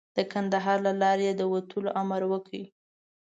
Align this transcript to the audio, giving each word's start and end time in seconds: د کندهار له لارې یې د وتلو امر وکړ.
د 0.15 0.17
کندهار 0.33 0.77
له 0.87 0.93
لارې 1.01 1.23
یې 1.29 1.33
د 1.39 1.41
وتلو 1.53 1.89
امر 2.01 2.21
وکړ. 2.31 2.57